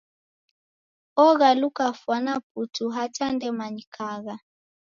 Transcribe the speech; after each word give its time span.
Oghaluka 1.25 1.85
fwana 1.99 2.33
putu 2.49 2.85
hata 2.95 3.25
ndemanyikagha. 3.35 4.35